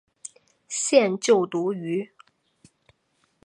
[0.67, 2.11] 现就读于。